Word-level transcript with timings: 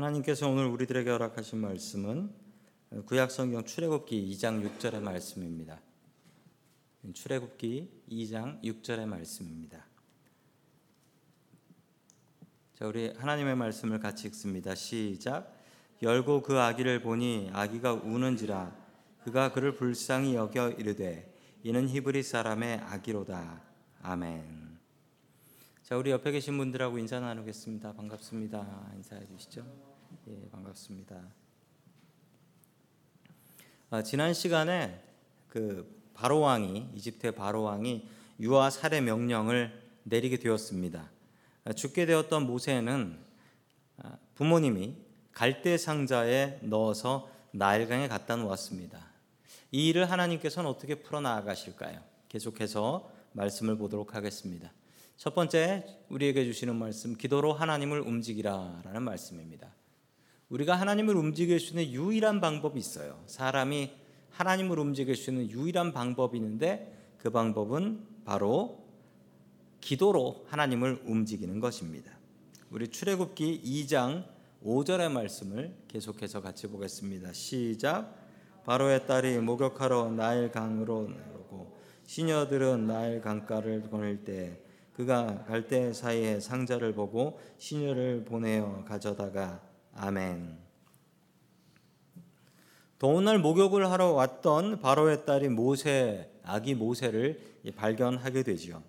하나님께서 0.00 0.48
오늘 0.48 0.64
우리들에게 0.64 1.10
허락하신 1.10 1.58
말씀은 1.58 2.32
구약성경 3.04 3.66
출애굽기 3.66 4.34
2장 4.34 4.66
6절의 4.66 5.00
말씀입니다. 5.02 5.78
출애굽기 7.12 8.04
2장 8.10 8.62
6절의 8.62 9.06
말씀입니다. 9.06 9.84
자, 12.76 12.86
우리 12.86 13.12
하나님의 13.14 13.56
말씀을 13.56 14.00
같이 14.00 14.26
읽습니다. 14.28 14.74
시작. 14.74 15.54
열고 16.00 16.42
그 16.42 16.58
아기를 16.58 17.02
보니 17.02 17.50
아기가 17.52 17.92
우는지라 17.92 18.74
그가 19.24 19.52
그를 19.52 19.76
불쌍히 19.76 20.34
여겨 20.34 20.70
이르되 20.78 21.30
이는 21.62 21.86
히브리 21.86 22.22
사람의 22.22 22.78
아기로다. 22.78 23.62
아멘. 24.02 24.59
자, 25.90 25.96
우리 25.96 26.12
옆에 26.12 26.30
계신 26.30 26.56
분들하고 26.56 26.98
인사 26.98 27.18
나누겠습니다. 27.18 27.94
반갑습니다. 27.94 28.92
인사해 28.94 29.26
주시죠. 29.26 29.66
예, 30.28 30.48
반갑습니다. 30.52 31.20
아, 33.90 34.00
지난 34.00 34.32
시간에 34.32 35.02
그 35.48 36.00
바로 36.14 36.38
왕이 36.38 36.90
이집트의 36.94 37.34
바로 37.34 37.62
왕이 37.62 38.08
유아 38.38 38.70
살해 38.70 39.00
명령을 39.00 39.82
내리게 40.04 40.36
되었습니다. 40.36 41.10
아, 41.64 41.72
죽게 41.72 42.06
되었던 42.06 42.46
모세는 42.46 43.18
아, 43.98 44.16
부모님이 44.36 44.94
갈대 45.32 45.76
상자에 45.76 46.60
넣어서 46.62 47.28
나일강에 47.50 48.06
갖다 48.06 48.36
놓았습니다. 48.36 49.08
이 49.72 49.88
일을 49.88 50.08
하나님께서는 50.08 50.70
어떻게 50.70 51.02
풀어 51.02 51.20
나가실까요? 51.20 52.00
계속해서 52.28 53.10
말씀을 53.32 53.76
보도록 53.76 54.14
하겠습니다. 54.14 54.70
첫 55.20 55.34
번째 55.34 55.84
우리에게 56.08 56.46
주시는 56.46 56.76
말씀 56.76 57.14
기도로 57.14 57.52
하나님을 57.52 58.00
움직이라라는 58.00 59.02
말씀입니다. 59.02 59.70
우리가 60.48 60.74
하나님을 60.76 61.14
움직일 61.14 61.60
수 61.60 61.78
있는 61.78 61.92
유일한 61.92 62.40
방법이 62.40 62.78
있어요. 62.78 63.22
사람이 63.26 63.90
하나님을 64.30 64.78
움직일 64.78 65.14
수 65.16 65.28
있는 65.28 65.50
유일한 65.50 65.92
방법이 65.92 66.38
있는데 66.38 67.14
그 67.18 67.28
방법은 67.28 68.00
바로 68.24 68.82
기도로 69.82 70.46
하나님을 70.48 71.02
움직이는 71.04 71.60
것입니다. 71.60 72.16
우리 72.70 72.88
출애굽기 72.88 73.60
2장 73.62 74.24
5절의 74.64 75.12
말씀을 75.12 75.76
계속해서 75.88 76.40
같이 76.40 76.66
보겠습니다. 76.66 77.34
시작. 77.34 78.16
바로의 78.64 79.06
딸이 79.06 79.36
목욕하러 79.40 80.12
나일 80.12 80.50
강으로 80.50 81.10
오고 81.40 81.76
시녀들은 82.06 82.86
나일 82.86 83.20
강가를 83.20 83.90
거닐 83.90 84.24
때 84.24 84.62
그가 85.00 85.44
갈대 85.46 85.94
사이에 85.94 86.40
상자를 86.40 86.92
보고 86.92 87.40
시녀를 87.56 88.22
보내어 88.26 88.84
가져다가 88.84 89.62
아멘. 89.94 90.58
더운 92.98 93.24
날 93.24 93.38
목욕을 93.38 93.90
하러 93.90 94.12
왔던 94.12 94.80
바로의 94.80 95.24
딸이 95.24 95.48
모세 95.48 96.30
아기 96.44 96.74
모세를 96.74 97.40
발견하게 97.76 98.42
되지요. 98.42 98.82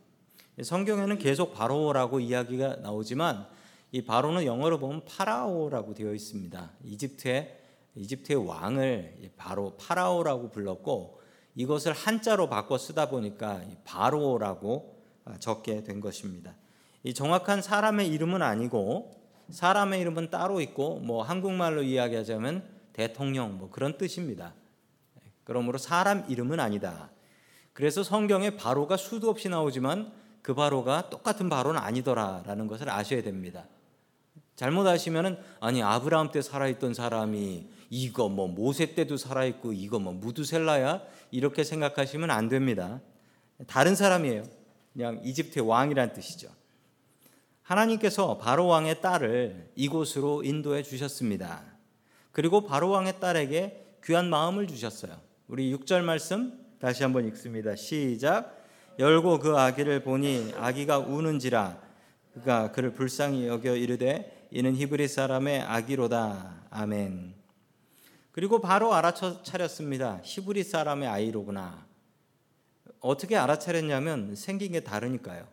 성경에는 0.61 1.17
계속 1.17 1.53
바로라고 1.53 2.19
이야기가 2.19 2.77
나오지만 2.77 3.47
이 3.93 4.03
바로는 4.03 4.45
영어로 4.45 4.79
보면 4.79 5.05
파라오라고 5.05 5.93
되어 5.93 6.13
있습니다. 6.13 6.71
이집트의 6.83 7.57
이집트의 7.95 8.45
왕을 8.45 9.31
바로 9.37 9.77
파라오라고 9.77 10.51
불렀고 10.51 11.21
이것을 11.55 11.93
한자로 11.93 12.49
바꿔 12.49 12.77
쓰다 12.77 13.09
보니까 13.09 13.61
바로라고 13.85 14.97
아, 14.97 15.00
적게 15.39 15.83
된 15.83 15.99
것입니다. 15.99 16.55
이 17.03 17.13
정확한 17.13 17.61
사람의 17.61 18.07
이름은 18.09 18.41
아니고 18.41 19.19
사람의 19.49 19.99
이름은 20.01 20.29
따로 20.29 20.61
있고 20.61 21.00
뭐 21.00 21.23
한국말로 21.23 21.83
이야기하자면 21.83 22.63
대통령 22.94 23.57
뭐 23.57 23.69
그런 23.69 23.97
뜻입니다. 23.97 24.53
그러므로 25.44 25.78
사람 25.78 26.25
이름은 26.29 26.59
아니다. 26.59 27.09
그래서 27.73 28.03
성경에 28.03 28.51
바로가 28.51 28.97
수도 28.97 29.29
없이 29.29 29.50
나오지만 29.50 30.11
그 30.41 30.53
바로가 30.53 31.09
똑같은 31.09 31.50
바로는 31.50 31.79
아니더라라는 31.79 32.67
것을 32.67 32.89
아셔야 32.89 33.22
됩니다. 33.22 33.66
잘못 34.56 34.85
아시면은 34.85 35.38
아니 35.59 35.81
아브라함 35.81 36.31
때 36.31 36.41
살아있던 36.41 36.94
사람이 36.94 37.67
이거 37.89 38.29
뭐 38.29 38.47
모세 38.47 38.94
때도 38.94 39.17
살아있고 39.17 39.73
이거 39.73 40.00
뭐 40.00 40.13
무두셀라야 40.13 41.01
이렇게 41.31 41.63
생각하시면 41.63 42.29
안 42.29 42.47
됩니다. 42.47 43.01
다른 43.67 43.95
사람이에요. 43.95 44.44
그냥 44.94 45.22
이집트의 45.24 45.68
왕이란 45.68 46.13
뜻이죠. 46.13 46.50
하나님께서 47.63 48.38
바로 48.38 48.68
왕의 48.68 49.02
딸을 49.02 49.72
이곳으로 49.75 50.44
인도해 50.44 50.84
주셨습니다. 50.84 51.63
그리고 52.31 52.66
바로 52.66 52.90
왕의 52.90 53.19
딸에게 53.19 53.97
귀한 54.03 54.30
마음을 54.30 54.68
주셨어요. 54.68 55.18
우리 55.47 55.74
6절 55.75 56.01
말씀 56.01 56.59
다시 56.80 57.03
한번 57.03 57.28
읽습니다. 57.28 57.75
시작. 57.75 58.57
열고 59.00 59.40
그 59.40 59.57
아기를 59.57 60.03
보니 60.03 60.53
아기가 60.57 61.00
우는지라 61.00 61.81
그가 62.34 62.72
그를 62.72 62.94
불쌍히 62.94 63.47
여겨 63.47 63.75
이르되 63.75 64.47
이는 64.51 64.75
히브리 64.75 65.07
사람의 65.07 65.62
아기로다. 65.62 66.66
아멘. 66.69 67.35
그리고 68.31 68.59
바로 68.59 68.94
알아차렸습니다. 68.94 70.22
히브리 70.24 70.63
사람의 70.63 71.07
아이로구나. 71.07 71.85
어떻게 73.01 73.35
알아차렸냐면 73.35 74.35
생긴 74.35 74.72
게 74.72 74.79
다르니까요. 74.79 75.47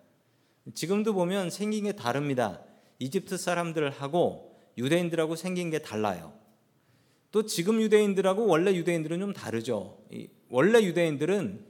지금도 0.74 1.14
보면 1.14 1.50
생긴 1.50 1.84
게 1.84 1.92
다릅니다. 1.92 2.60
이집트 2.98 3.36
사람들하고 3.36 4.54
유대인들하고 4.76 5.34
생긴 5.34 5.70
게 5.70 5.80
달라요. 5.80 6.32
또 7.32 7.44
지금 7.46 7.80
유대인들하고 7.80 8.46
원래 8.46 8.74
유대인들은 8.74 9.20
좀 9.20 9.32
다르죠. 9.32 9.98
원래 10.48 10.82
유대인들은 10.82 11.66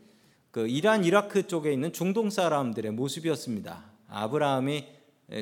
그 0.50 0.68
이란 0.68 1.04
이라크 1.04 1.46
쪽에 1.46 1.72
있는 1.72 1.92
중동 1.92 2.30
사람들의 2.30 2.92
모습이었습니다. 2.92 3.84
아브라함이 4.08 4.86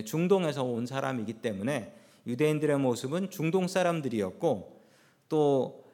중동에서 0.05 0.65
온 0.65 0.87
사람이기 0.87 1.35
때문에 1.35 1.95
유대인들의 2.27 2.79
모습은 2.79 3.31
중동 3.31 3.69
사람들이었고 3.69 4.83
또 5.29 5.85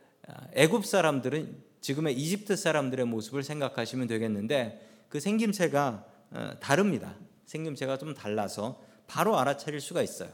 애굽 0.55 0.87
사람들은 0.87 1.72
지금의 1.83 2.15
이집트 2.15 2.57
사람들의 2.57 3.05
모습을 3.07 3.43
생각하시면 3.43 4.07
되겠는데 4.07 5.05
그 5.11 5.21
생김새가 5.21 6.07
어, 6.31 6.51
다릅니다. 6.61 7.17
생김새가 7.45 7.99
좀 7.99 8.15
달라서 8.15 8.81
바로 9.07 9.39
알아차릴 9.39 9.81
수가 9.81 10.01
있어요. 10.01 10.31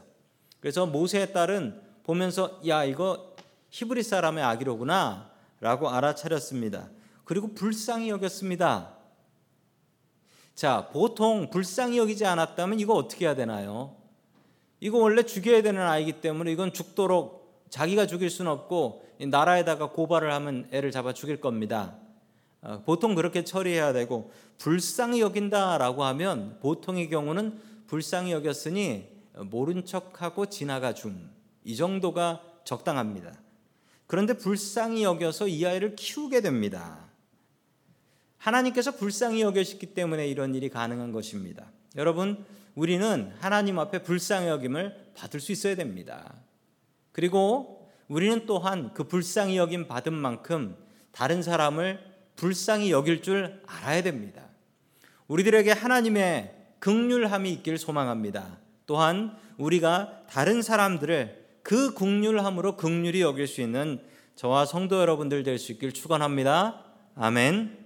그래서 0.61 0.85
모세의 0.85 1.33
딸은 1.33 1.81
보면서 2.03 2.61
야 2.67 2.85
이거 2.85 3.35
히브리 3.71 4.03
사람의 4.03 4.43
아기로구나라고 4.43 5.89
알아차렸습니다. 5.89 6.89
그리고 7.25 7.53
불쌍히 7.53 8.09
여겼습니다. 8.09 8.95
자, 10.55 10.89
보통 10.91 11.49
불쌍히 11.49 11.97
여기지 11.97 12.25
않았다면 12.25 12.79
이거 12.79 12.93
어떻게 12.93 13.25
해야 13.25 13.35
되나요? 13.35 13.95
이거 14.79 14.97
원래 14.97 15.23
죽여야 15.23 15.61
되는 15.61 15.81
아이기 15.81 16.21
때문에 16.21 16.51
이건 16.51 16.73
죽도록 16.73 17.38
자기가 17.69 18.07
죽일 18.07 18.29
수는 18.29 18.51
없고 18.51 19.05
나라에다가 19.27 19.91
고발을 19.91 20.31
하면 20.33 20.67
애를 20.71 20.91
잡아 20.91 21.13
죽일 21.13 21.39
겁니다. 21.39 21.95
어, 22.61 22.81
보통 22.85 23.15
그렇게 23.15 23.43
처리해야 23.43 23.93
되고 23.93 24.31
불쌍히 24.57 25.21
여긴다라고 25.21 26.03
하면 26.03 26.57
보통의 26.59 27.09
경우는 27.09 27.59
불쌍히 27.87 28.31
여겼으니 28.31 29.07
모른 29.45 29.85
척하고 29.85 30.47
지나가 30.47 30.93
줌. 30.93 31.29
이 31.63 31.75
정도가 31.75 32.41
적당합니다. 32.63 33.33
그런데 34.07 34.33
불쌍히 34.33 35.03
여겨서 35.03 35.47
이 35.47 35.65
아이를 35.65 35.95
키우게 35.95 36.41
됩니다. 36.41 37.05
하나님께서 38.37 38.91
불쌍히 38.91 39.41
여기셨기 39.41 39.93
때문에 39.93 40.27
이런 40.27 40.55
일이 40.55 40.69
가능한 40.69 41.11
것입니다. 41.11 41.71
여러분, 41.95 42.45
우리는 42.75 43.33
하나님 43.39 43.79
앞에 43.79 44.03
불쌍히 44.03 44.47
여김을 44.47 45.13
받을 45.15 45.39
수 45.39 45.51
있어야 45.51 45.75
됩니다. 45.75 46.33
그리고 47.19 47.85
우리는 48.07 48.45
또한 48.45 48.91
그 48.93 49.03
불쌍히 49.03 49.57
여김 49.57 49.89
받은 49.89 50.13
만큼 50.13 50.77
다른 51.11 51.43
사람을 51.43 51.99
불쌍히 52.37 52.91
여길 52.91 53.21
줄 53.21 53.61
알아야 53.67 54.01
됩니다. 54.01 54.43
우리들에게 55.27 55.69
하나님의 55.69 56.55
극률함이 56.79 57.51
있길 57.51 57.77
소망합니다. 57.77 58.59
또한 58.85 59.35
우리가 59.57 60.21
다른 60.29 60.61
사람들을 60.61 61.45
그 61.61 61.93
극률함으로 61.93 62.77
극률이 62.77 63.19
여길 63.19 63.47
수 63.47 63.59
있는 63.59 64.01
저와 64.37 64.65
성도 64.65 65.01
여러분들 65.01 65.43
될 65.43 65.59
수 65.59 65.73
있길 65.73 65.91
축원합니다. 65.91 66.85
아멘. 67.15 67.77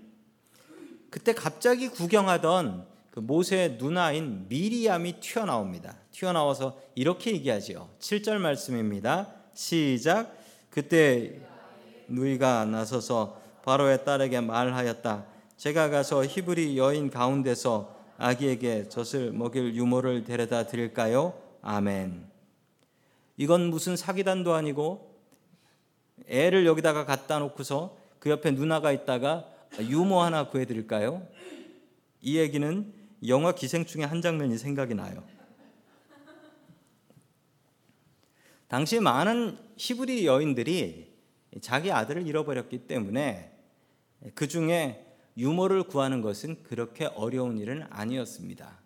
그때 1.09 1.33
갑자기 1.33 1.87
구경하던 1.87 2.85
그 3.13 3.19
모세의 3.19 3.77
누나인 3.77 4.47
미리암이 4.49 5.19
튀어나옵니다. 5.19 5.95
튀어나와서 6.09 6.79
이렇게 6.95 7.31
얘기하지요. 7.33 7.87
7절 7.99 8.39
말씀입니다. 8.39 9.31
시작. 9.53 10.35
그때 10.71 11.39
누이가 12.07 12.65
나서서 12.65 13.39
바로의 13.63 14.03
딸에게 14.03 14.41
말하였다. 14.41 15.25
제가 15.57 15.91
가서 15.91 16.25
히브리 16.25 16.75
여인 16.79 17.11
가운데서 17.11 17.95
아기에게 18.17 18.89
젖을 18.89 19.31
먹일 19.31 19.75
유모를 19.75 20.23
데려다 20.23 20.65
드릴까요? 20.65 21.39
아멘. 21.61 22.25
이건 23.37 23.69
무슨 23.69 23.95
사기단도 23.95 24.55
아니고 24.55 25.15
애를 26.27 26.65
여기다가 26.65 27.05
갖다 27.05 27.37
놓고서 27.37 27.95
그 28.17 28.31
옆에 28.31 28.49
누나가 28.49 28.91
있다가 28.91 29.45
유모 29.81 30.19
하나 30.19 30.49
구해 30.49 30.65
드릴까요? 30.65 31.21
이 32.19 32.39
얘기는 32.39 33.02
영화 33.27 33.53
기생충의 33.53 34.07
한 34.07 34.21
장면이 34.21 34.57
생각이 34.57 34.95
나요. 34.95 35.23
당시 38.67 38.99
많은 38.99 39.57
히브리 39.77 40.25
여인들이 40.25 41.13
자기 41.61 41.91
아들을 41.91 42.25
잃어버렸기 42.25 42.87
때문에 42.87 43.51
그 44.33 44.47
중에 44.47 45.05
유모를 45.37 45.83
구하는 45.83 46.21
것은 46.21 46.63
그렇게 46.63 47.05
어려운 47.05 47.57
일은 47.57 47.85
아니었습니다. 47.89 48.79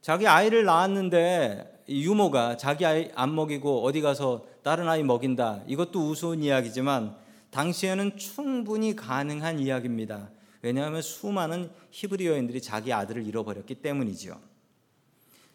자기 0.00 0.26
아이를 0.26 0.64
낳았는데 0.64 1.84
유모가 1.88 2.56
자기 2.56 2.86
아이 2.86 3.10
안 3.14 3.34
먹이고 3.34 3.84
어디 3.84 4.00
가서 4.00 4.46
다른 4.62 4.88
아이 4.88 5.02
먹인다. 5.02 5.62
이것도 5.66 6.08
우스운 6.08 6.42
이야기지만 6.42 7.16
당시에는 7.50 8.16
충분히 8.16 8.94
가능한 8.96 9.58
이야기입니다. 9.58 10.30
왜냐하면 10.62 11.02
수많은 11.02 11.70
히브리 11.90 12.26
여인들이 12.26 12.60
자기 12.60 12.92
아들을 12.92 13.26
잃어버렸기 13.26 13.76
때문이지요. 13.76 14.40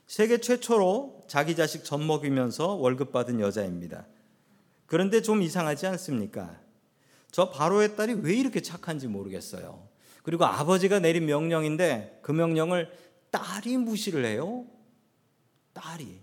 세계 0.08 0.40
최초로 0.40 1.24
자기 1.28 1.56
자식 1.56 1.84
젖 1.84 1.98
먹이면서 1.98 2.74
월급 2.74 3.12
받은 3.12 3.40
여자입니다. 3.40 4.06
그런데 4.86 5.22
좀 5.22 5.42
이상하지 5.42 5.88
않습니까? 5.88 6.60
저 7.32 7.50
바로의 7.50 7.96
딸이 7.96 8.14
왜 8.22 8.36
이렇게 8.36 8.62
착한지 8.62 9.08
모르겠어요. 9.08 9.88
그리고 10.24 10.46
아버지가 10.46 11.00
내린 11.00 11.26
명령인데 11.26 12.20
그 12.22 12.32
명령을 12.32 12.92
딸이 13.32 13.78
무시를 13.78 14.26
해요. 14.26 14.66
딸이 15.74 16.22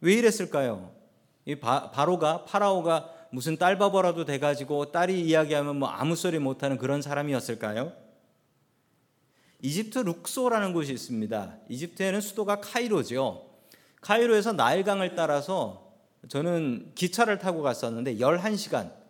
왜 0.00 0.14
이랬을까요? 0.14 0.94
이 1.44 1.56
바, 1.56 1.90
바로가 1.90 2.44
파라오가 2.44 3.19
무슨 3.30 3.56
딸바보라도 3.56 4.24
돼가지고 4.24 4.92
딸이 4.92 5.20
이야기하면 5.22 5.78
뭐 5.78 5.88
아무 5.88 6.16
소리 6.16 6.38
못하는 6.38 6.76
그런 6.76 7.02
사람이었을까요? 7.02 7.92
이집트 9.62 9.98
룩소라는 9.98 10.72
곳이 10.72 10.92
있습니다. 10.92 11.56
이집트에는 11.68 12.20
수도가 12.20 12.60
카이로죠. 12.60 13.46
카이로에서 14.00 14.52
나일강을 14.52 15.14
따라서 15.14 15.92
저는 16.28 16.92
기차를 16.94 17.38
타고 17.38 17.62
갔었는데 17.62 18.16
11시간 18.16 19.00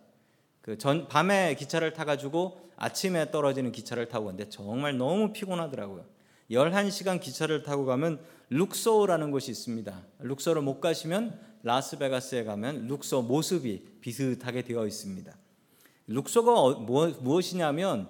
그 0.61 0.77
전 0.77 1.07
밤에 1.07 1.55
기차를 1.55 1.93
타 1.93 2.05
가지고 2.05 2.61
아침에 2.77 3.31
떨어지는 3.31 3.71
기차를 3.71 4.07
타고 4.07 4.25
갔는데 4.25 4.49
정말 4.49 4.97
너무 4.97 5.33
피곤하더라고요. 5.33 6.05
11시간 6.51 7.19
기차를 7.19 7.63
타고 7.63 7.85
가면 7.85 8.19
룩소라는 8.49 9.31
곳이 9.31 9.51
있습니다. 9.51 10.01
룩소를 10.19 10.61
못 10.61 10.79
가시면 10.79 11.39
라스베가스에 11.63 12.43
가면 12.43 12.87
룩소 12.87 13.23
모습이 13.23 13.99
비슷하게 14.01 14.63
되어 14.63 14.87
있습니다. 14.87 15.35
룩소가 16.07 16.59
어, 16.59 16.75
무엇이냐면 17.21 18.09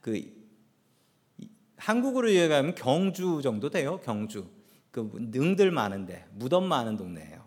그 0.00 0.34
한국으로 1.76 2.32
얘기하면 2.32 2.74
경주 2.74 3.40
정도 3.42 3.70
돼요. 3.70 4.00
경주. 4.04 4.46
그 4.90 5.10
능들 5.14 5.70
많은데 5.70 6.24
무덤 6.32 6.64
많은 6.64 6.96
동네예요. 6.96 7.44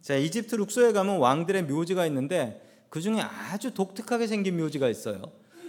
자, 0.00 0.16
이집트 0.16 0.56
룩소에 0.56 0.92
가면 0.92 1.18
왕들의 1.18 1.64
묘지가 1.64 2.06
있는데 2.06 2.86
그 2.88 3.00
중에 3.00 3.20
아주 3.20 3.74
독특하게 3.74 4.26
생긴 4.26 4.56
묘지가 4.58 4.88
있어요. 4.88 5.22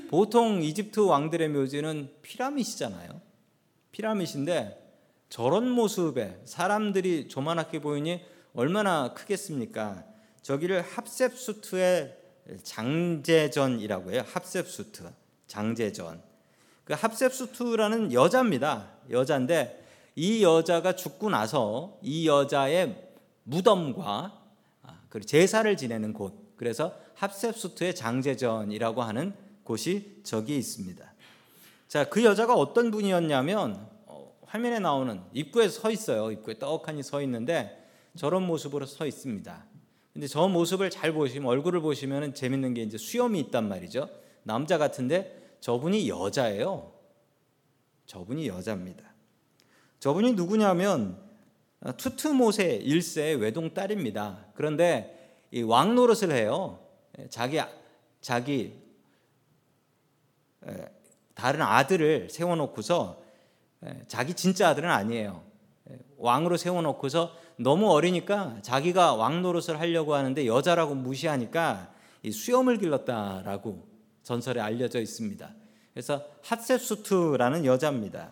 보통 0.10 0.62
이집트 0.62 1.02
왕들의 1.02 1.50
묘지는 1.50 2.10
피라밋이잖아요. 2.22 3.22
피라밋인데 3.92 4.80
저런 5.30 5.70
모습에 5.70 6.40
사람들이 6.46 7.28
조만하게 7.28 7.80
보이니 7.80 8.22
얼마나 8.54 9.14
크겠습니까? 9.14 10.04
저기를 10.44 10.82
합셉수트의 10.82 12.18
장제전이라고 12.64 14.12
해요. 14.12 14.24
합셉수트, 14.28 15.10
장제전. 15.48 16.22
그 16.84 16.94
합셉수트라는 16.94 18.14
여자입니다. 18.14 18.90
여자인데 19.10 19.84
이 20.16 20.44
여자가 20.44 20.96
죽고 20.96 21.30
나서 21.30 21.98
이 22.02 22.28
여자의 22.28 23.10
무덤과 23.44 24.42
아, 24.84 25.00
그리고 25.10 25.26
제사를 25.26 25.76
지내는 25.76 26.14
곳. 26.14 26.56
그래서 26.56 26.96
합셉수트의 27.16 27.96
장제전이라고 27.96 29.02
하는 29.02 29.34
곳이 29.64 30.20
저기 30.24 30.58
있습니다. 30.58 31.14
자, 31.88 32.04
그 32.10 32.24
여자가 32.24 32.54
어떤 32.54 32.92
분이었냐면 32.92 33.88
어, 34.06 34.36
화면에 34.46 34.80
나오는 34.80 35.22
입구에 35.34 35.70
서 35.70 35.90
있어요. 35.90 36.32
입구에 36.32 36.60
떡하니 36.60 37.02
서 37.02 37.22
있는데 37.22 37.83
저런 38.18 38.46
모습으로 38.46 38.86
서 38.86 39.06
있습니다. 39.06 39.66
근데 40.14 40.28
저 40.28 40.48
모습을 40.48 40.90
잘 40.90 41.12
보시면 41.12 41.50
얼굴을 41.50 41.82
보시면 41.82 42.36
재밌는 42.36 42.76
게 42.76 42.84
이제 42.84 42.98
수염이 42.98 43.40
있단 43.40 43.68
말이죠. 43.68 44.10
남자 44.44 44.78
같은데 44.78 45.58
저분이 45.60 46.08
여자예요. 46.08 46.94
저분이 48.06 48.48
여자입니다. 48.48 49.04
저분이 50.00 50.34
누구냐면 50.34 51.18
투트모세 51.98 52.80
1세의 52.80 53.40
외동 53.40 53.74
딸입니다. 53.74 54.48
그런데 54.54 55.40
왕 55.66 55.96
노릇을 55.96 56.32
해요. 56.32 56.80
자기 57.30 57.60
자기 58.22 58.80
다른 61.34 61.62
아들을 61.62 62.30
세워놓고서 62.30 63.24
자기 64.08 64.34
진짜 64.34 64.70
아들은 64.70 64.90
아니에요. 64.90 65.44
왕으로 66.18 66.58
세워놓고서 66.58 67.36
너무 67.58 67.92
어리니까 67.92 68.58
자기가 68.62 69.16
왕 69.16 69.42
노릇을 69.42 69.80
하려고 69.80 70.16
하는데 70.16 70.46
여자라고 70.46 70.96
무시하니까 70.96 71.94
수염을 72.32 72.78
길렀다라고 72.78 73.88
전설에 74.24 74.62
알려져 74.62 75.00
있습니다. 75.00 75.54
그래서 75.94 76.26
핫셉수트라는 76.44 77.66
여자입니다. 77.66 78.32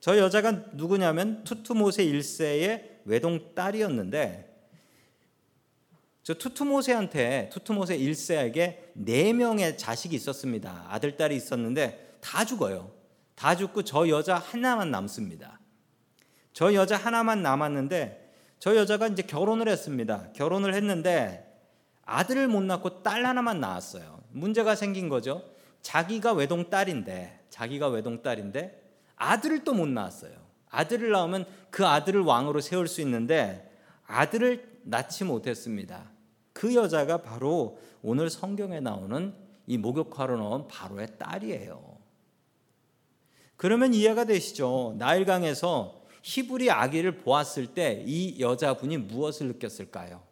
저 0.00 0.18
여자가 0.18 0.52
누구냐면 0.72 1.44
투투모세 1.44 2.04
1세의 2.04 2.82
외동 3.04 3.54
딸이었는데 3.54 4.52
저 6.22 6.34
투투모세한테 6.34 7.50
투투모세 7.52 7.98
1세에게 7.98 8.78
네 8.94 9.32
명의 9.32 9.76
자식이 9.76 10.16
있었습니다. 10.16 10.86
아들 10.88 11.16
딸이 11.16 11.36
있었는데 11.36 12.18
다 12.20 12.44
죽어요. 12.44 12.90
다 13.34 13.56
죽고 13.56 13.82
저 13.82 14.08
여자 14.08 14.36
하나만 14.36 14.90
남습니다. 14.90 15.60
저 16.52 16.72
여자 16.72 16.96
하나만 16.96 17.42
남았는데 17.42 18.23
저 18.64 18.76
여자가 18.76 19.08
이제 19.08 19.20
결혼을 19.20 19.68
했습니다. 19.68 20.28
결혼을 20.32 20.72
했는데 20.72 21.54
아들을 22.06 22.48
못 22.48 22.62
낳고 22.62 23.02
딸 23.02 23.26
하나만 23.26 23.60
낳았어요. 23.60 24.20
문제가 24.30 24.74
생긴 24.74 25.10
거죠. 25.10 25.42
자기가 25.82 26.32
외동 26.32 26.70
딸인데 26.70 27.44
자기가 27.50 27.88
외동 27.88 28.22
딸인데 28.22 28.82
아들을 29.16 29.64
또 29.64 29.74
못 29.74 29.86
낳았어요. 29.86 30.32
아들을 30.70 31.10
낳으면 31.10 31.44
그 31.68 31.84
아들을 31.84 32.22
왕으로 32.22 32.62
세울 32.62 32.88
수 32.88 33.02
있는데 33.02 33.70
아들을 34.06 34.80
낳지 34.84 35.24
못했습니다. 35.24 36.10
그 36.54 36.74
여자가 36.74 37.18
바로 37.18 37.78
오늘 38.00 38.30
성경에 38.30 38.80
나오는 38.80 39.34
이 39.66 39.76
목욕하러 39.76 40.38
나온 40.38 40.68
바로의 40.68 41.18
딸이에요. 41.18 41.98
그러면 43.58 43.92
이해가 43.92 44.24
되시죠? 44.24 44.94
나일강에서 44.96 46.03
히브리 46.24 46.70
아기를 46.70 47.18
보았을 47.18 47.66
때 47.66 48.02
이 48.06 48.40
여자분이 48.40 48.96
무엇을 48.96 49.46
느꼈을까요? 49.48 50.22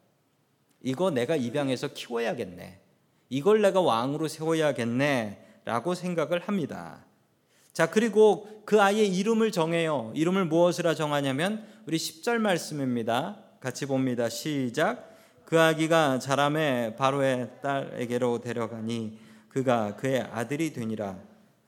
이거 0.80 1.10
내가 1.10 1.36
입양해서 1.36 1.88
키워야겠네. 1.88 2.80
이걸 3.28 3.60
내가 3.60 3.80
왕으로 3.82 4.26
세워야겠네. 4.26 5.60
라고 5.64 5.94
생각을 5.94 6.40
합니다. 6.40 7.04
자, 7.72 7.90
그리고 7.90 8.62
그 8.64 8.80
아이의 8.80 9.14
이름을 9.14 9.52
정해요. 9.52 10.12
이름을 10.14 10.46
무엇이라 10.46 10.94
정하냐면 10.94 11.64
우리 11.86 11.98
10절 11.98 12.38
말씀입니다. 12.38 13.38
같이 13.60 13.86
봅니다. 13.86 14.28
시작. 14.28 15.14
그 15.44 15.60
아기가 15.60 16.18
자람에 16.18 16.96
바로의 16.96 17.50
딸에게로 17.62 18.40
데려가니 18.40 19.18
그가 19.50 19.96
그의 19.96 20.22
아들이 20.22 20.72
되니라. 20.72 21.18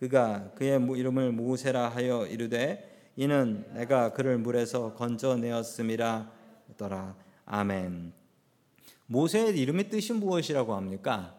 그가 0.00 0.50
그의 0.56 0.80
이름을 0.96 1.32
모세라 1.32 1.90
하여 1.90 2.26
이르되 2.26 2.93
이는 3.16 3.64
내가 3.74 4.12
그를 4.12 4.38
물에서 4.38 4.94
건져내었음이라 4.94 6.32
더라. 6.76 7.16
아멘. 7.46 8.12
모세의 9.06 9.58
이름의 9.58 9.88
뜻이 9.88 10.12
무엇이라고 10.12 10.74
합니까? 10.74 11.36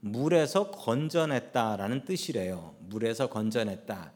물에서 0.00 0.70
건져냈다라는 0.70 2.04
뜻이래요. 2.04 2.74
물에서 2.80 3.28
건져냈다. 3.28 4.12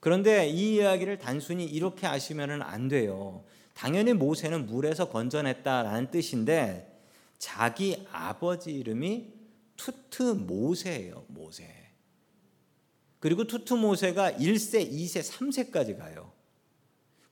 그런데 0.00 0.48
이 0.48 0.76
이야기를 0.76 1.18
단순히 1.18 1.64
이렇게 1.64 2.06
아시면 2.06 2.62
안 2.62 2.88
돼요. 2.88 3.44
당연히 3.74 4.12
모세는 4.12 4.66
물에서 4.66 5.08
건져냈다라는 5.08 6.10
뜻인데 6.10 7.00
자기 7.38 8.04
아버지 8.10 8.72
이름이 8.72 9.32
투트 9.76 10.22
모세예요. 10.22 11.24
모세. 11.28 11.64
그리고 13.20 13.44
투트 13.44 13.74
모세가 13.74 14.32
1세, 14.32 14.90
2세, 14.90 15.22
3세까지 15.22 15.96
가요. 15.98 16.32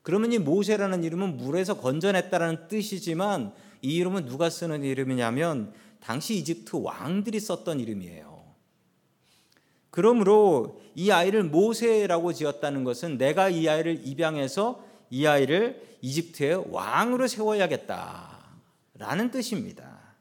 그러면 0.07 0.31
이 0.31 0.37
모세라는 0.37 1.03
이름은 1.03 1.35
물에서 1.35 1.81
건져냈다라는 1.81 2.69
뜻이지만 2.69 3.53
이 3.81 3.97
이름은 3.97 4.27
누가 4.27 4.49
쓰는 4.49 4.85
이름이냐면 4.85 5.73
당시 5.99 6.37
이집트 6.37 6.77
왕들이 6.77 7.41
썼던 7.41 7.81
이름이에요. 7.81 8.41
그러므로 9.89 10.79
이 10.95 11.11
아이를 11.11 11.43
모세라고 11.43 12.31
지었다는 12.31 12.85
것은 12.85 13.17
내가 13.17 13.49
이 13.49 13.67
아이를 13.67 14.07
입양해서 14.07 14.81
이 15.09 15.25
아이를 15.25 15.85
이집트의 16.01 16.67
왕으로 16.69 17.27
세워야겠다라는 17.27 19.29
뜻입니다. 19.29 20.15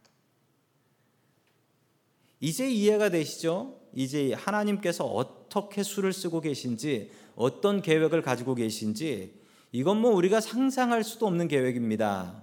이제 2.40 2.69
이해가 2.69 3.11
되시죠? 3.11 3.78
이제 3.95 4.33
하나님께서 4.33 5.05
어떻게 5.05 5.85
수를 5.85 6.12
쓰고 6.12 6.40
계신지, 6.40 7.12
어떤 7.37 7.83
계획을 7.83 8.23
가지고 8.23 8.57
계신지, 8.57 9.46
이건 9.73 10.01
뭐 10.01 10.13
우리가 10.13 10.41
상상할 10.41 11.05
수도 11.05 11.27
없는 11.27 11.49
계획입니다. 11.49 12.43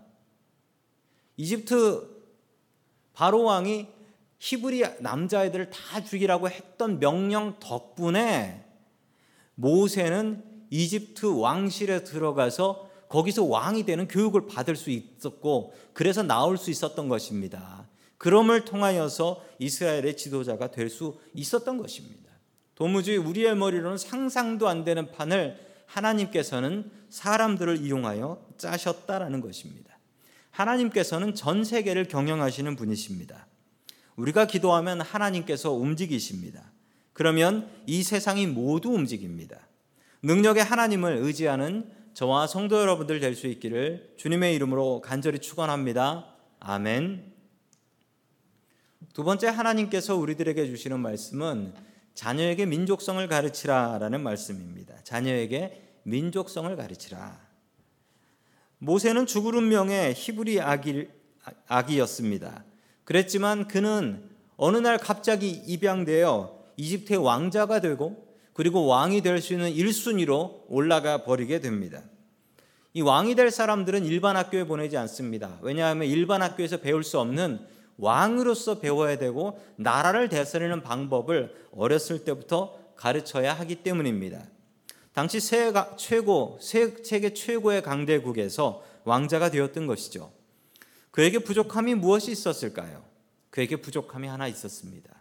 이집트 1.38 2.08
바로 3.14 3.44
왕이 3.44 3.88
히브리 4.40 4.84
남자애들을 5.00 5.70
다 5.70 6.04
죽이라고 6.04 6.50
했던 6.50 7.00
명령 7.00 7.58
덕분에 7.60 8.66
모세는 9.56 10.44
이집트 10.70 11.28
왕실에 11.28 12.04
들어가서 12.04 12.90
거기서 13.08 13.46
왕이 13.46 13.86
되는 13.86 14.08
교육을 14.08 14.48
받을 14.48 14.76
수 14.76 14.90
있었고 14.90 15.74
그래서 15.94 16.24
나올 16.24 16.58
수 16.58 16.72
있었던 16.72 17.08
것입니다. 17.08 17.88
그럼을 18.18 18.66
통하여서 18.66 19.44
이스라엘의 19.60 20.18
지도자가 20.18 20.72
될 20.72 20.90
수 20.90 21.20
있었던 21.34 21.78
것입니다. 21.78 22.32
도무지 22.76 23.18
우리의 23.18 23.56
머리로는 23.56 23.98
상상도 23.98 24.68
안 24.68 24.84
되는 24.84 25.12
판을 25.12 25.73
하나님께서는 25.94 26.92
사람들을 27.10 27.78
이용하여 27.78 28.46
짜셨다라는 28.58 29.42
것입니다. 29.42 29.98
하나님께서는 30.52 31.36
전 31.36 31.64
세계를 31.64 32.08
경영하시는 32.08 32.76
분이십니다. 32.76 33.48
우리가 34.16 34.46
기도하면 34.46 35.02
하나님께서 35.02 35.72
움직이십니다. 35.72 36.72
그러면 37.14 37.70
이 37.86 38.04
세상이 38.04 38.48
모두 38.48 38.90
움직입니다. 38.90 39.68
능력의 40.22 40.64
하나님을 40.64 41.18
의지하는 41.18 41.92
저와 42.14 42.48
성도 42.48 42.80
여러분들 42.80 43.20
될 43.20 43.36
수 43.36 43.48
있기를 43.48 44.14
주님의 44.18 44.56
이름으로 44.56 45.02
간절히 45.02 45.40
축원합니다. 45.40 46.28
아멘. 46.60 47.34
두 49.14 49.24
번째 49.24 49.48
하나님께서 49.48 50.16
우리들에게 50.16 50.68
주시는 50.68 51.00
말씀은 51.00 51.74
자녀에게 52.14 52.66
민족성을 52.66 53.26
가르치라라는 53.28 54.22
말씀입니다. 54.22 54.96
자녀에게 55.04 55.82
민족성을 56.04 56.76
가르치라. 56.76 57.40
모세는 58.78 59.26
죽을 59.26 59.56
운명의 59.56 60.14
히브리 60.14 60.62
아기, 60.62 61.08
아기였습니다. 61.68 62.66
그랬지만 63.06 63.68
그는 63.68 64.30
어느 64.58 64.78
날 64.78 64.98
갑자기 64.98 65.50
입양되어 65.50 66.64
이집트의 66.78 67.24
왕자가 67.24 67.82
되고 67.82 68.28
그리고 68.54 68.86
왕이 68.86 69.22
될 69.22 69.42
수 69.42 69.54
있는 69.54 69.72
1순위로 69.72 70.66
올라가 70.68 71.24
버리게 71.24 71.60
됩니다. 71.60 72.04
이 72.94 73.02
왕이 73.02 73.34
될 73.36 73.50
사람들은 73.50 74.06
일반 74.06 74.38
학교에 74.38 74.66
보내지 74.66 74.98
않습니다. 74.98 75.58
왜냐하면 75.62 76.08
일반 76.08 76.44
학교에서 76.44 76.78
배울 76.78 77.04
수 77.04 77.20
없는 77.20 77.66
왕으로서 77.98 78.80
배워야 78.80 79.18
되고 79.18 79.60
나라를 79.76 80.30
다스리는 80.30 80.82
방법을 80.82 81.54
어렸을 81.76 82.24
때부터 82.24 82.78
가르쳐야 82.96 83.54
하기 83.54 83.76
때문입니다. 83.84 84.44
당시 85.14 85.40
최고 85.98 86.58
세계 86.62 87.34
최고의 87.34 87.84
강대국에서 87.84 88.84
왕자가 89.04 89.52
되었던 89.52 89.86
것이죠. 89.86 90.32
그에게 91.12 91.40
부족함이 91.40 91.96
무엇이 91.96 92.32
있었을까요? 92.32 93.04
그에게 93.52 93.76
부족함이 93.76 94.28
하나 94.28 94.48
있었습니다. 94.48 95.12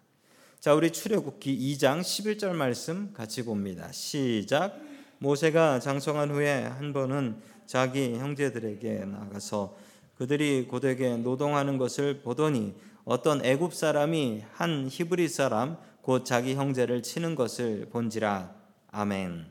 자, 0.58 0.74
우리 0.74 0.90
출애굽기 0.90 1.76
2장 1.76 2.00
11절 2.00 2.52
말씀 2.52 3.12
같이 3.12 3.44
봅니다. 3.44 3.92
시작. 3.92 4.80
모세가 5.18 5.80
장성한 5.80 6.30
후에 6.30 6.62
한 6.64 6.92
번은 6.92 7.42
자기 7.66 8.14
형제들에게 8.14 9.04
나가서 9.04 9.76
그들이 10.22 10.68
고되게 10.68 11.16
노동하는 11.16 11.78
것을 11.78 12.20
보더니 12.20 12.76
어떤 13.04 13.44
애굽 13.44 13.74
사람이 13.74 14.44
한 14.52 14.86
히브리 14.88 15.28
사람 15.28 15.76
곧 16.00 16.24
자기 16.24 16.54
형제를 16.54 17.02
치는 17.02 17.34
것을 17.34 17.88
본지라. 17.90 18.54
아멘. 18.92 19.46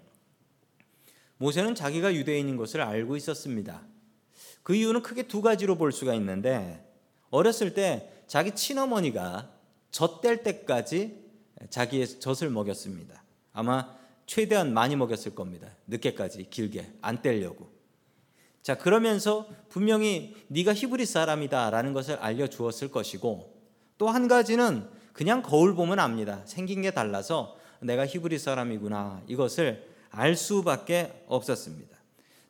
모세는 1.36 1.76
자기가 1.76 2.14
유대인인 2.14 2.56
것을 2.56 2.80
알고 2.80 3.18
있었습니다. 3.18 3.82
그 4.64 4.74
이유는 4.74 5.02
크게 5.02 5.24
두 5.24 5.42
가지로 5.42 5.76
볼 5.76 5.92
수가 5.92 6.14
있는데 6.14 6.90
어렸을 7.32 7.74
때 7.74 8.10
자기 8.28 8.56
친어머니가 8.56 9.52
젖될 9.92 10.44
때까지 10.44 11.22
자기의 11.70 12.22
젖을 12.22 12.50
먹였습니다. 12.50 13.22
아마 13.52 13.94
최대한 14.26 14.74
많이 14.74 14.96
먹였을 14.96 15.36
겁니다. 15.36 15.68
늦게까지 15.88 16.50
길게 16.50 16.94
안 17.02 17.22
떼려고. 17.22 17.81
자 18.62 18.78
그러면서 18.78 19.48
분명히 19.70 20.36
네가 20.48 20.74
히브리 20.74 21.06
사람이다라는 21.06 21.94
것을 21.94 22.16
알려 22.16 22.48
주었을 22.48 22.92
것이고 22.92 23.52
또 23.98 24.10
한 24.10 24.28
가지는 24.28 24.88
그냥 25.14 25.42
거울 25.42 25.76
보면 25.76 26.00
압니다. 26.00 26.42
생긴 26.46 26.82
게 26.82 26.92
달라서 26.92 27.56
내가 27.82 28.06
히브리 28.06 28.40
사람이구나 28.40 29.22
이것을 29.28 29.88
알 30.10 30.36
수밖에 30.36 31.24
없었습니다. 31.28 31.98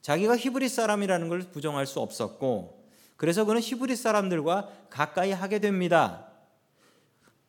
자기가 0.01 0.37
히브리 0.37 0.67
사람이라는 0.69 1.29
걸 1.29 1.41
부정할 1.41 1.85
수 1.85 1.99
없었고 1.99 2.83
그래서 3.17 3.45
그는 3.45 3.61
히브리 3.61 3.95
사람들과 3.95 4.69
가까이 4.89 5.31
하게 5.31 5.59
됩니다. 5.59 6.27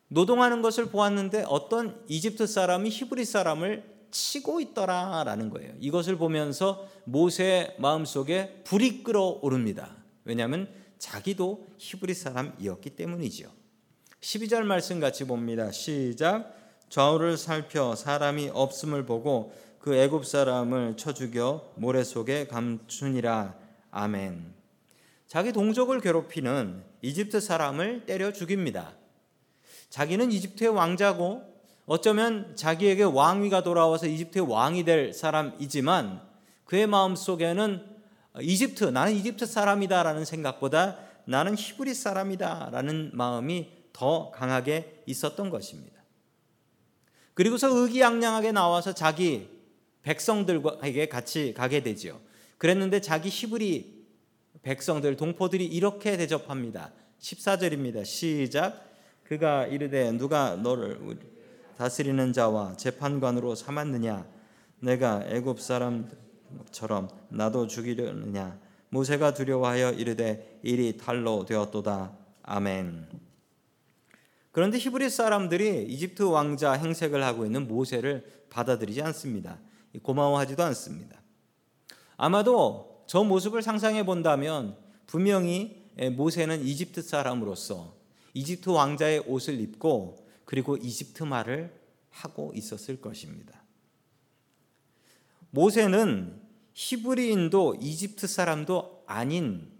노동하는 0.07 0.61
것을 0.61 0.85
보았는데 0.87 1.45
어떤 1.47 2.03
이집트 2.07 2.45
사람이 2.45 2.89
히브리 2.89 3.25
사람을 3.25 3.92
치고 4.13 4.61
있더라라는 4.61 5.49
거예요. 5.49 5.73
이것을 5.79 6.17
보면서 6.17 6.87
모세의 7.05 7.75
마음속에 7.79 8.61
불이 8.63 9.03
끓어오릅니다. 9.03 9.97
왜냐하면 10.23 10.69
자기도 10.99 11.67
히브리 11.79 12.13
사람이었기 12.13 12.91
때문이죠. 12.91 13.51
12절 14.21 14.63
말씀 14.63 14.99
같이 14.99 15.25
봅니다. 15.25 15.71
시작. 15.71 16.55
좌우를 16.89 17.37
살펴 17.37 17.95
사람이 17.95 18.51
없음을 18.53 19.05
보고 19.05 19.51
그 19.79 19.95
애굽 19.95 20.25
사람을 20.25 20.95
쳐 20.95 21.13
죽여 21.13 21.73
모래 21.75 22.03
속에 22.03 22.47
감추니라. 22.47 23.55
아멘. 23.91 24.53
자기 25.27 25.51
동족을 25.51 25.99
괴롭히는 25.99 26.83
이집트 27.01 27.41
사람을 27.41 28.05
때려 28.05 28.31
죽입니다. 28.31 28.93
자기는 29.89 30.31
이집트의 30.31 30.69
왕자고 30.69 31.52
어쩌면 31.85 32.55
자기에게 32.55 33.03
왕위가 33.03 33.63
돌아와서 33.63 34.07
이집트의 34.07 34.49
왕이 34.49 34.85
될 34.85 35.13
사람이지만 35.13 36.21
그의 36.65 36.87
마음 36.87 37.15
속에는 37.15 37.85
이집트 38.41 38.85
나는 38.85 39.13
이집트 39.13 39.45
사람이다라는 39.45 40.25
생각보다 40.25 40.97
나는 41.25 41.55
히브리 41.55 41.93
사람이다라는 41.93 43.11
마음이 43.13 43.69
더 43.91 44.31
강하게 44.31 45.03
있었던 45.05 45.49
것입니다. 45.49 46.01
그리고서 47.33 47.67
의기양양하게 47.69 48.51
나와서 48.51 48.93
자기 48.93 49.49
백성들에게 50.03 51.07
같이 51.09 51.53
가게 51.55 51.81
되지요. 51.81 52.19
그랬는데 52.57 53.01
자기 53.01 53.29
히브리 53.29 54.03
백성들 54.61 55.17
동포들이 55.17 55.65
이렇게 55.65 56.17
대접합니다. 56.17 56.91
14절입니다. 57.19 58.05
시작. 58.05 58.91
그가 59.23 59.67
이르되 59.67 60.11
누가 60.11 60.55
너를 60.55 60.99
다스리는 61.77 62.33
자와 62.33 62.77
재판관으로 62.77 63.55
삼았느냐 63.55 64.25
내가 64.79 65.23
애굽 65.25 65.59
사람처럼 65.59 67.09
나도 67.29 67.67
죽이려느냐 67.67 68.59
모세가 68.89 69.33
두려워하여 69.33 69.93
이르되 69.93 70.59
일이 70.61 70.97
탈로 70.97 71.45
되었도다. 71.45 72.15
아멘. 72.43 73.07
그런데 74.51 74.77
히브리 74.77 75.09
사람들이 75.09 75.85
이집트 75.89 76.21
왕자 76.21 76.73
행색을 76.73 77.23
하고 77.23 77.43
있는 77.43 77.67
모세를 77.67 78.43
받아들이지 78.51 79.01
않습니다. 79.01 79.57
고마워하지도 80.03 80.61
않습니다. 80.63 81.19
아마도 82.17 83.03
저 83.07 83.23
모습을 83.23 83.63
상상해 83.63 84.05
본다면 84.05 84.77
분명히 85.07 85.83
모세는 86.15 86.63
이집트 86.63 87.01
사람으로서 87.01 87.95
이집트 88.35 88.69
왕자의 88.69 89.23
옷을 89.25 89.59
입고 89.59 90.23
그리고 90.45 90.77
이집트 90.77 91.23
말을 91.23 91.73
하고 92.09 92.51
있었을 92.55 93.01
것입니다. 93.01 93.61
모세는 95.51 96.41
히브리인도 96.73 97.77
이집트 97.79 98.27
사람도 98.27 99.03
아닌 99.05 99.71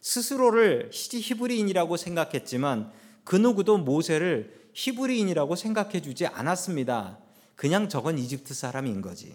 스스로를 0.00 0.90
히브리인이라고 0.92 1.96
생각했지만 1.96 2.92
그 3.24 3.36
누구도 3.36 3.78
모세를 3.78 4.70
히브리인이라고 4.72 5.56
생각해 5.56 6.00
주지 6.00 6.26
않았습니다. 6.26 7.18
그냥 7.56 7.88
저건 7.88 8.18
이집트 8.18 8.54
사람인 8.54 9.00
거지. 9.00 9.34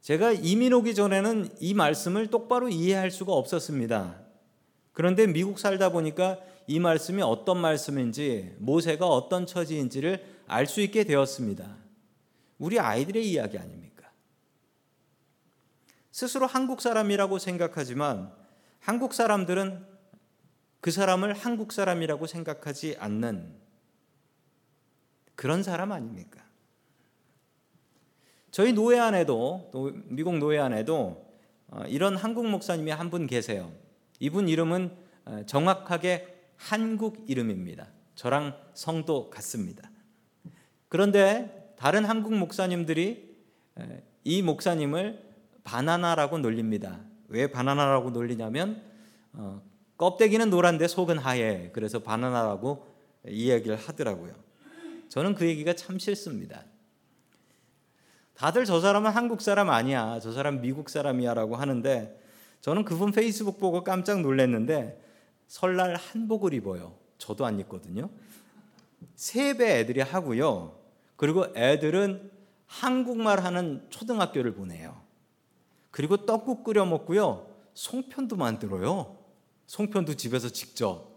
제가 0.00 0.32
이민 0.32 0.72
오기 0.72 0.94
전에는 0.94 1.50
이 1.60 1.74
말씀을 1.74 2.28
똑바로 2.28 2.70
이해할 2.70 3.10
수가 3.10 3.34
없었습니다. 3.34 4.18
그런데 4.92 5.26
미국 5.26 5.58
살다 5.58 5.90
보니까 5.90 6.38
이 6.68 6.78
말씀이 6.80 7.22
어떤 7.22 7.58
말씀인지 7.58 8.54
모세가 8.58 9.06
어떤 9.08 9.46
처지인지를 9.46 10.22
알 10.46 10.66
수 10.66 10.82
있게 10.82 11.04
되었습니다. 11.04 11.76
우리 12.58 12.78
아이들의 12.78 13.26
이야기 13.30 13.58
아닙니까? 13.58 14.10
스스로 16.12 16.46
한국 16.46 16.82
사람이라고 16.82 17.38
생각하지만 17.38 18.30
한국 18.80 19.14
사람들은 19.14 19.86
그 20.80 20.90
사람을 20.90 21.32
한국 21.32 21.72
사람이라고 21.72 22.26
생각하지 22.26 22.96
않는 22.98 23.54
그런 25.34 25.62
사람 25.62 25.92
아닙니까? 25.92 26.44
저희 28.50 28.74
노예 28.74 28.98
안에도 28.98 29.70
미국 30.04 30.36
노예 30.36 30.58
안에도 30.58 31.26
어, 31.68 31.82
이런 31.86 32.16
한국 32.16 32.46
목사님이 32.46 32.90
한 32.90 33.10
분 33.10 33.26
계세요. 33.26 33.72
이분 34.20 34.48
이름은 34.48 34.94
어, 35.24 35.42
정확하게 35.46 36.37
한국 36.58 37.24
이름입니다. 37.30 37.88
저랑 38.14 38.54
성도 38.74 39.30
같습니다. 39.30 39.90
그런데 40.88 41.74
다른 41.78 42.04
한국 42.04 42.34
목사님들이 42.34 43.36
이 44.24 44.42
목사님을 44.42 45.22
바나나라고 45.64 46.38
놀립니다. 46.38 47.00
왜 47.28 47.46
바나나라고 47.46 48.10
놀리냐면 48.10 48.82
어, 49.32 49.62
껍데기는 49.96 50.50
노란데 50.50 50.88
속은 50.88 51.18
하얘. 51.18 51.70
그래서 51.72 52.00
바나나라고 52.00 52.86
이야기를 53.26 53.76
하더라고요. 53.76 54.32
저는 55.08 55.34
그 55.34 55.46
얘기가 55.46 55.74
참 55.74 55.98
싫습니다. 55.98 56.64
다들 58.34 58.64
저 58.64 58.80
사람은 58.80 59.10
한국 59.10 59.40
사람 59.42 59.70
아니야. 59.70 60.18
저 60.20 60.32
사람 60.32 60.60
미국 60.60 60.90
사람이야라고 60.90 61.56
하는데 61.56 62.20
저는 62.60 62.84
그분 62.84 63.12
페이스북 63.12 63.58
보고 63.58 63.84
깜짝 63.84 64.20
놀랐는데 64.20 65.07
설날 65.48 65.96
한복을 65.96 66.54
입어요. 66.54 66.94
저도 67.16 67.44
안 67.44 67.58
입거든요. 67.58 68.08
세배 69.16 69.80
애들이 69.80 70.00
하고요. 70.00 70.78
그리고 71.16 71.46
애들은 71.56 72.30
한국말 72.66 73.42
하는 73.42 73.84
초등학교를 73.90 74.54
보내요. 74.54 75.00
그리고 75.90 76.24
떡국 76.26 76.62
끓여 76.62 76.84
먹고요. 76.84 77.48
송편도 77.74 78.36
만들어요. 78.36 79.16
송편도 79.66 80.14
집에서 80.14 80.48
직접. 80.50 81.08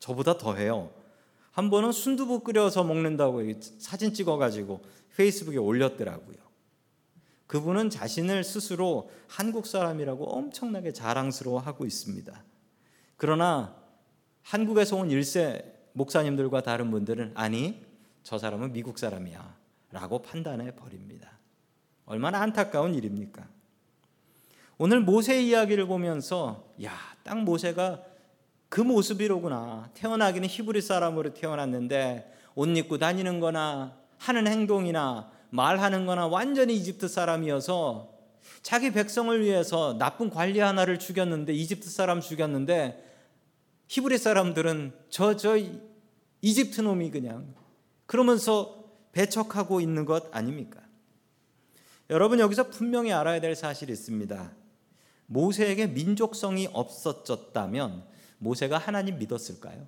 저보다 0.00 0.36
더 0.36 0.54
해요. 0.54 0.90
한 1.52 1.70
번은 1.70 1.92
순두부 1.92 2.40
끓여서 2.40 2.84
먹는다고 2.84 3.42
사진 3.78 4.12
찍어가지고 4.12 4.82
페이스북에 5.16 5.56
올렸더라고요. 5.56 6.36
그분은 7.46 7.90
자신을 7.90 8.44
스스로 8.44 9.10
한국 9.26 9.66
사람이라고 9.66 10.24
엄청나게 10.24 10.92
자랑스러워하고 10.92 11.86
있습니다. 11.86 12.44
그러나 13.18 13.74
한국에서 14.42 14.96
온 14.96 15.10
일세 15.10 15.74
목사님들과 15.92 16.62
다른 16.62 16.90
분들은 16.90 17.32
아니 17.34 17.84
저 18.22 18.38
사람은 18.38 18.72
미국 18.72 18.98
사람이야 18.98 19.56
라고 19.90 20.22
판단해 20.22 20.74
버립니다. 20.76 21.32
얼마나 22.06 22.40
안타까운 22.40 22.94
일입니까? 22.94 23.46
오늘 24.78 25.00
모세 25.00 25.42
이야기를 25.42 25.86
보면서 25.86 26.64
야, 26.84 26.92
딱 27.24 27.42
모세가 27.42 28.04
그 28.68 28.80
모습이로구나. 28.80 29.90
태어나기는 29.94 30.48
히브리 30.48 30.80
사람으로 30.80 31.34
태어났는데 31.34 32.32
옷 32.54 32.68
입고 32.68 32.98
다니는 32.98 33.40
거나 33.40 33.96
하는 34.18 34.46
행동이나 34.46 35.32
말하는 35.50 36.06
거나 36.06 36.28
완전히 36.28 36.76
이집트 36.76 37.08
사람이어서 37.08 38.12
자기 38.62 38.92
백성을 38.92 39.42
위해서 39.42 39.96
나쁜 39.98 40.30
관리 40.30 40.60
하나를 40.60 40.98
죽였는데 40.98 41.52
이집트 41.52 41.90
사람 41.90 42.20
죽였는데 42.20 43.07
히브리 43.88 44.18
사람들은 44.18 44.92
저, 45.08 45.36
저 45.36 45.58
이집트 46.40 46.82
놈이 46.82 47.10
그냥 47.10 47.54
그러면서 48.06 48.84
배척하고 49.12 49.80
있는 49.80 50.04
것 50.04 50.34
아닙니까? 50.34 50.80
여러분 52.10 52.38
여기서 52.38 52.68
분명히 52.70 53.12
알아야 53.12 53.40
될 53.40 53.54
사실이 53.54 53.92
있습니다. 53.92 54.52
모세에게 55.26 55.88
민족성이 55.88 56.68
없어졌다면 56.72 58.04
모세가 58.38 58.78
하나님 58.78 59.18
믿었을까요? 59.18 59.86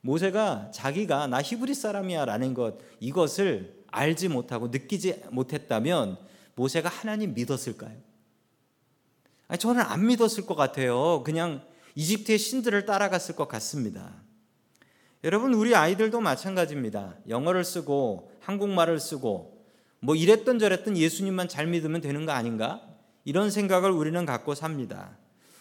모세가 0.00 0.70
자기가 0.72 1.26
나 1.26 1.42
히브리 1.42 1.74
사람이야라는 1.74 2.54
것 2.54 2.78
이것을 3.00 3.84
알지 3.88 4.28
못하고 4.28 4.68
느끼지 4.68 5.24
못했다면 5.30 6.18
모세가 6.54 6.88
하나님 6.88 7.34
믿었을까요? 7.34 7.96
아니, 9.48 9.58
저는 9.58 9.80
안 9.82 10.06
믿었을 10.06 10.46
것 10.46 10.54
같아요. 10.54 11.22
그냥 11.24 11.62
이집트의 11.98 12.38
신들을 12.38 12.86
따라갔을 12.86 13.34
것 13.34 13.48
같습니다. 13.48 14.22
여러분, 15.24 15.52
우리 15.52 15.74
아이들도 15.74 16.20
마찬가지입니다. 16.20 17.16
영어를 17.28 17.64
쓰고 17.64 18.30
한국말을 18.38 19.00
쓰고 19.00 19.64
뭐 19.98 20.14
이랬던 20.14 20.60
저랬던 20.60 20.96
예수님만 20.96 21.48
잘 21.48 21.66
믿으면 21.66 22.00
되는 22.00 22.24
거 22.24 22.30
아닌가? 22.30 22.80
이런 23.24 23.50
생각을 23.50 23.90
우리는 23.90 24.24
갖고 24.24 24.54
삽니다. 24.54 25.18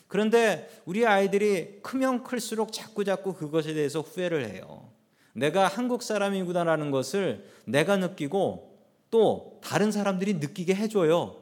그런데 0.08 0.70
우리 0.86 1.08
아이들이 1.08 1.80
크면 1.82 2.24
클수록 2.24 2.72
자꾸 2.72 3.04
자꾸 3.04 3.34
그것에 3.34 3.74
대해서 3.74 4.02
후회를 4.02 4.48
해요. 4.48 4.92
내가 5.34 5.68
한국 5.68 6.04
사람이구나라는 6.04 6.92
것을 6.92 7.50
내가 7.66 7.98
느끼고 7.98 8.78
또 9.10 9.60
다른 9.64 9.92
사람들이 9.92 10.36
느끼게 10.36 10.76
해줘요. 10.76 11.36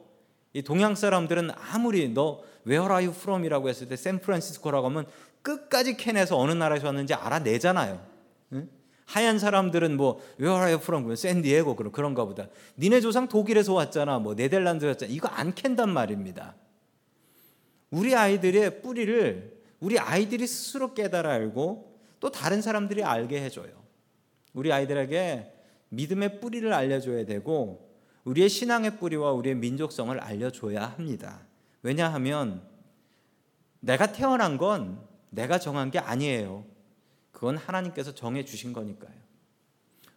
이 0.53 0.61
동양 0.61 0.95
사람들은 0.95 1.51
아무리 1.51 2.13
너 2.13 2.41
Where 2.67 2.91
are 2.91 3.05
you 3.05 3.15
from이라고 3.15 3.69
했을 3.69 3.87
때 3.87 3.95
샌프란시스코라고 3.95 4.87
하면 4.87 5.05
끝까지 5.41 5.97
캔에서 5.97 6.37
어느 6.37 6.51
나라에서 6.51 6.87
왔는지 6.87 7.13
알아내잖아요. 7.13 8.05
응? 8.53 8.69
하얀 9.05 9.37
사람들은 9.37 9.97
뭐 9.97 10.19
Where 10.39 10.55
are 10.55 10.73
you 10.73 10.81
from? 10.81 11.15
샌디에고 11.15 11.75
그런 11.75 11.91
그런가 11.91 12.25
보다. 12.25 12.47
니네 12.77 13.01
조상 13.01 13.27
독일에서 13.27 13.73
왔잖아. 13.73 14.19
뭐 14.19 14.33
네덜란드에서 14.33 14.89
왔잖아. 14.89 15.11
이거 15.11 15.27
안 15.27 15.53
캔단 15.53 15.89
말입니다. 15.89 16.55
우리 17.91 18.15
아이들의 18.15 18.81
뿌리를 18.81 19.55
우리 19.79 19.99
아이들이 19.99 20.47
스스로 20.47 20.93
깨달아 20.93 21.31
알고 21.31 21.99
또 22.19 22.31
다른 22.31 22.61
사람들이 22.61 23.03
알게 23.03 23.41
해줘요. 23.41 23.71
우리 24.53 24.71
아이들에게 24.71 25.53
믿음의 25.89 26.39
뿌리를 26.39 26.71
알려줘야 26.73 27.25
되고 27.25 27.93
우리의 28.23 28.49
신앙의 28.49 28.97
뿌리와 28.97 29.31
우리의 29.33 29.55
민족성을 29.55 30.17
알려줘야 30.19 30.87
합니다. 30.87 31.41
왜냐하면 31.85 32.63
내가 33.79 34.11
태어난 34.11 34.57
건 34.57 34.99
내가 35.29 35.59
정한 35.59 35.91
게 35.91 35.99
아니에요. 35.99 36.65
그건 37.31 37.57
하나님께서 37.57 38.15
정해 38.15 38.43
주신 38.43 38.73
거니까요. 38.73 39.13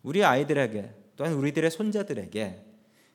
우리 0.02 0.24
아이들에게 0.24 0.94
또한 1.16 1.34
우리들의 1.34 1.70
손자들에게 1.70 2.64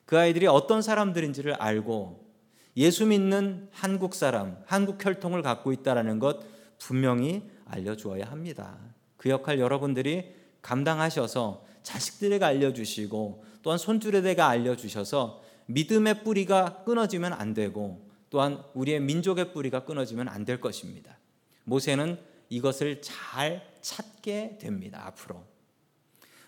그 0.06 0.16
아이들이 0.16 0.46
어떤 0.46 0.82
사람들인지를 0.82 1.54
알고 1.54 2.32
예수 2.76 3.06
믿는 3.06 3.70
한국 3.72 4.14
사람, 4.14 4.62
한국 4.66 5.04
혈통을 5.04 5.42
갖고 5.42 5.72
있다라는 5.72 6.20
것 6.20 6.38
분명히 6.78 7.42
알려 7.64 7.96
주어야 7.96 8.26
합니다. 8.26 8.78
그 9.16 9.30
역할 9.30 9.58
여러분들이 9.58 10.32
감당하셔서 10.62 11.64
자식들에게 11.82 12.44
알려 12.44 12.72
주시고 12.72 13.44
또한 13.62 13.80
손주들에게 13.80 14.40
알려 14.40 14.76
주셔서 14.76 15.42
믿음의 15.66 16.22
뿌리가 16.22 16.84
끊어지면 16.84 17.32
안 17.32 17.52
되고 17.52 18.13
또한 18.34 18.60
우리의 18.74 18.98
민족의 18.98 19.52
뿌리가 19.52 19.84
끊어지면 19.84 20.26
안 20.28 20.44
될 20.44 20.60
것입니다. 20.60 21.16
모세는 21.62 22.18
이것을 22.48 23.00
잘 23.00 23.64
찾게 23.80 24.58
됩니다. 24.60 25.04
앞으로. 25.06 25.40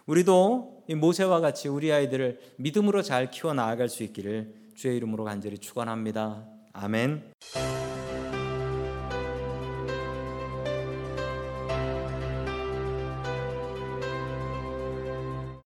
우리도 0.07 0.83
모세와 0.97 1.39
같이 1.39 1.69
우리 1.69 1.93
아이들을 1.93 2.41
믿음으로 2.57 3.03
잘 3.03 3.31
키워 3.31 3.55
나아갈 3.55 3.89
수 3.89 4.03
있기를 4.03 4.53
주의 4.75 4.97
이름으로 4.97 5.23
간절히 5.23 5.59
축원합니다. 5.59 6.45
아멘. 6.73 7.33